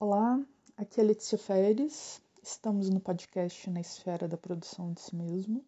[0.00, 0.40] Olá,
[0.76, 2.22] aqui é Letícia Feres.
[2.40, 5.64] Estamos no podcast Na Esfera da Produção de Si Mesmo.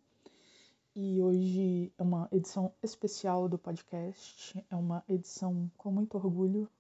[0.95, 4.65] E hoje é uma edição especial do podcast.
[4.71, 6.71] É uma edição com muito orgulho,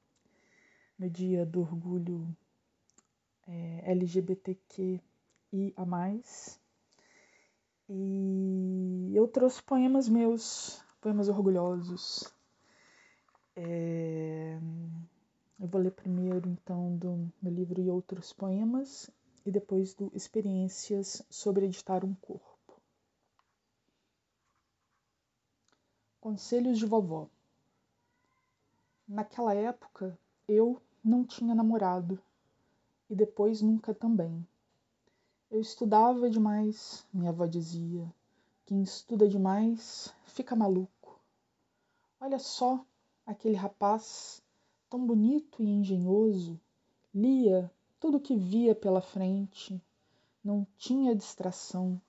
[0.96, 2.24] no dia do orgulho
[3.48, 5.02] é, LGBTQIA.
[7.88, 12.32] E eu trouxe poemas meus, poemas orgulhosos.
[13.56, 14.56] É
[15.60, 19.10] eu vou ler primeiro, então, do meu livro E Outros Poemas
[19.44, 22.80] e depois do Experiências sobre Editar um Corpo.
[26.18, 27.28] Conselhos de Vovó.
[29.06, 32.18] Naquela época, eu não tinha namorado
[33.10, 34.46] e depois nunca também.
[35.50, 38.10] Eu estudava demais, minha avó dizia.
[38.64, 41.20] Quem estuda demais fica maluco.
[42.18, 42.82] Olha só
[43.26, 44.42] aquele rapaz
[44.90, 46.60] tão bonito e engenhoso,
[47.14, 49.80] lia tudo o que via pela frente,
[50.42, 52.00] não tinha distração.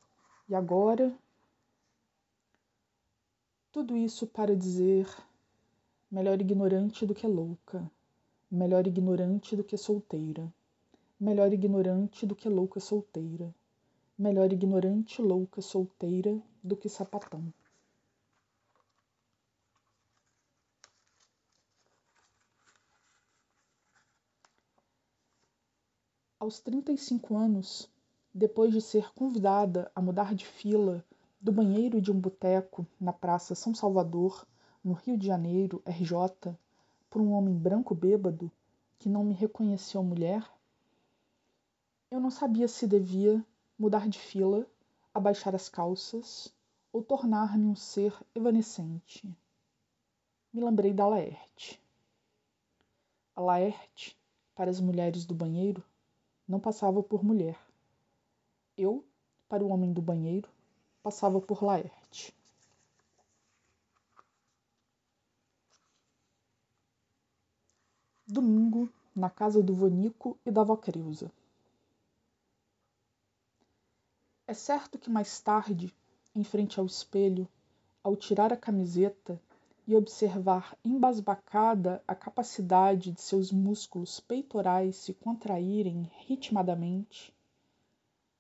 [0.50, 1.16] E agora?
[3.72, 5.08] Tudo isso para dizer:
[6.10, 7.90] melhor ignorante do que louca,
[8.50, 10.52] melhor ignorante do que solteira,
[11.20, 13.54] melhor ignorante do que louca solteira,
[14.18, 17.54] melhor ignorante louca solteira do que sapatão.
[26.42, 27.88] Aos 35 anos,
[28.34, 31.06] depois de ser convidada a mudar de fila
[31.40, 34.48] do banheiro de um boteco na Praça São Salvador,
[34.84, 36.58] no Rio de Janeiro, RJ,
[37.12, 38.52] por um homem branco bêbado
[38.98, 40.44] que não me reconheceu mulher,
[42.10, 43.46] eu não sabia se devia
[43.78, 44.66] mudar de fila,
[45.14, 46.52] abaixar as calças
[46.92, 49.30] ou tornar-me um ser evanescente.
[50.52, 51.80] Me lembrei da Laerte.
[53.36, 54.18] A Laerte,
[54.56, 55.84] para as mulheres do banheiro,
[56.52, 57.58] não passava por mulher.
[58.78, 59.06] Eu,
[59.48, 60.50] para o homem do banheiro,
[61.02, 62.36] passava por Laerte.
[68.28, 71.32] Domingo, na casa do Vonico e da vó Creuza.
[74.46, 75.96] É certo que mais tarde,
[76.36, 77.48] em frente ao espelho,
[78.04, 79.42] ao tirar a camiseta,
[79.92, 87.36] e observar embasbacada a capacidade de seus músculos peitorais se contraírem ritmadamente,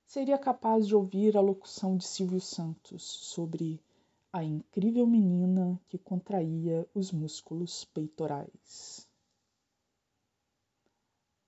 [0.05, 3.83] seria capaz de ouvir a locução de Silvio Santos sobre
[4.31, 9.05] a incrível menina que contraía os músculos peitorais.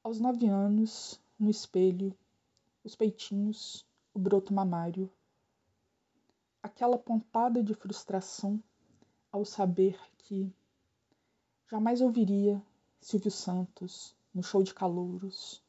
[0.03, 2.13] Aos nove anos, no espelho,
[2.83, 5.09] os peitinhos, o broto mamário,
[6.61, 8.61] aquela pontada de frustração
[9.33, 10.53] ao saber que
[11.67, 12.61] jamais ouviria
[13.01, 15.59] Silvio Santos no show de calouros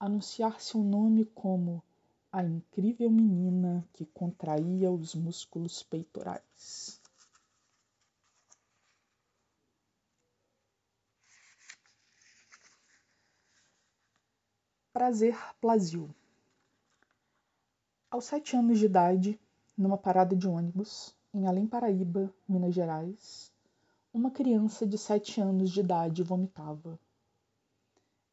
[0.00, 1.80] anunciar seu nome como
[2.32, 7.00] a incrível menina que contraía os músculos peitorais.
[14.92, 16.12] Prazer Plasil.
[18.10, 19.40] Aos sete anos de idade,
[19.76, 23.52] numa parada de ônibus, em Além Paraíba, Minas Gerais,
[24.12, 26.96] uma criança de sete anos de idade vomitava.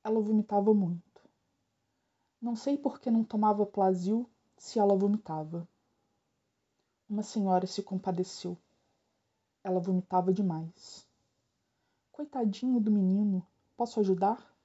[0.03, 1.01] Ela vomitava muito.
[2.39, 5.67] Não sei por que não tomava Plasil se ela vomitava.
[7.09, 8.55] Uma senhora se compadeceu.
[9.63, 11.07] Ela vomitava demais.
[12.11, 13.43] Coitadinho do menino,
[13.75, 14.55] posso ajudar?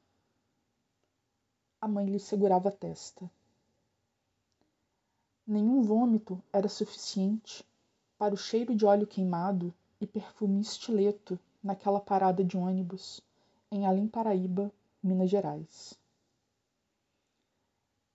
[1.80, 3.30] A mãe lhe segurava a testa.
[5.46, 7.64] Nenhum vômito era suficiente
[8.18, 13.20] para o cheiro de óleo queimado e perfume estileto naquela parada de ônibus
[13.70, 14.72] em Alim Paraíba,
[15.02, 15.98] Minas Gerais.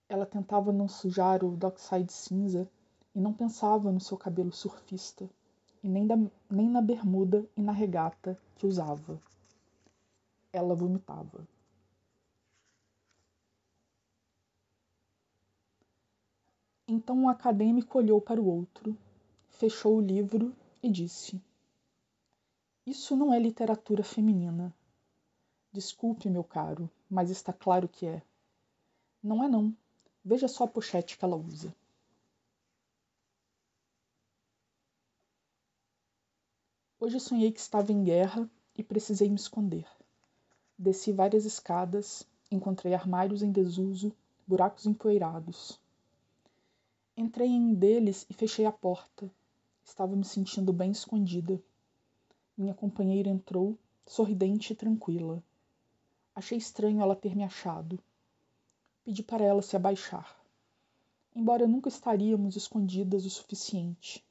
[0.10, 2.68] Ela tentava não sujar o dockside cinza
[3.14, 5.30] e não pensava no seu cabelo surfista
[5.84, 6.16] e nem, da,
[6.50, 9.22] nem na bermuda e na regata que usava.
[10.52, 11.48] Ela vomitava.
[16.88, 18.98] Então um acadêmico olhou para o outro
[19.62, 21.40] fechou o livro e disse:
[22.84, 24.74] Isso não é literatura feminina.
[25.72, 28.24] Desculpe, meu caro, mas está claro que é.
[29.22, 29.72] Não é não.
[30.26, 31.76] Veja só a pochete que ela usa.
[37.00, 39.86] Hoje sonhei que estava em guerra e precisei me esconder.
[40.76, 44.12] Desci várias escadas, encontrei armários em desuso,
[44.48, 45.80] buracos empoeirados.
[47.16, 49.32] Entrei em um deles e fechei a porta,
[49.92, 51.62] Estava me sentindo bem escondida.
[52.58, 55.44] Minha companheira entrou, sorridente e tranquila.
[56.34, 58.00] Achei estranho ela ter me achado.
[59.04, 60.34] Pedi para ela se abaixar.
[61.36, 64.24] Embora nunca estaríamos escondidas o suficiente.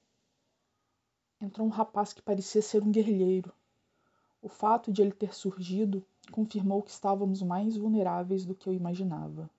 [1.38, 3.52] Entrou um rapaz que parecia ser um guerrilheiro.
[4.40, 6.02] O fato de ele ter surgido
[6.32, 9.50] confirmou que estávamos mais vulneráveis do que eu imaginava.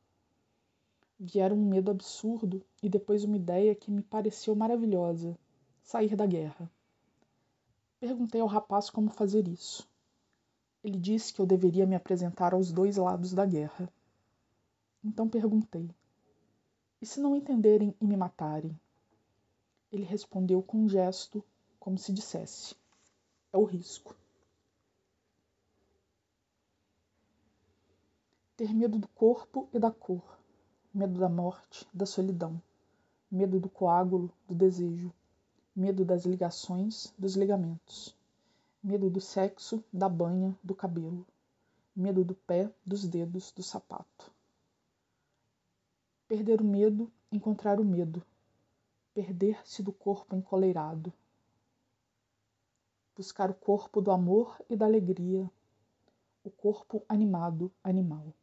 [1.19, 5.37] Vieram um medo absurdo e depois uma ideia que me pareceu maravilhosa:
[5.81, 6.69] sair da guerra.
[7.99, 9.87] Perguntei ao rapaz como fazer isso.
[10.83, 13.87] Ele disse que eu deveria me apresentar aos dois lados da guerra.
[15.03, 15.89] Então perguntei:
[16.99, 18.79] E se não entenderem e me matarem?
[19.91, 21.43] Ele respondeu com um gesto,
[21.79, 22.75] como se dissesse:
[23.53, 24.15] É o risco.
[28.57, 30.39] Ter medo do corpo e da cor,
[30.93, 32.61] medo da morte, da solidão,
[33.29, 35.13] medo do coágulo, do desejo,
[35.75, 38.15] medo das ligações, dos ligamentos,
[38.83, 41.25] medo do sexo, da banha, do cabelo,
[41.95, 44.31] medo do pé, dos dedos, do sapato.
[46.27, 48.21] Perder o medo, encontrar o medo,
[49.13, 51.13] perder-se do corpo encoleirado,
[53.15, 55.49] buscar o corpo do amor e da alegria,
[56.43, 58.33] o corpo animado, animal.